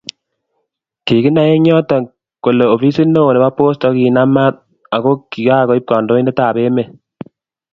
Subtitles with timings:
[1.05, 1.95] Kiginay eng yoto
[2.43, 4.55] kole ofisit neo nebo Posta kinam maat
[4.95, 6.91] ako kigaib kandoindetab emet---